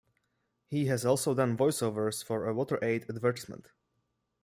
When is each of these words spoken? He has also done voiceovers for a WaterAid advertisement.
He 0.65 0.87
has 0.87 1.05
also 1.05 1.35
done 1.35 1.55
voiceovers 1.55 2.23
for 2.23 2.49
a 2.49 2.53
WaterAid 2.55 3.07
advertisement. 3.07 3.69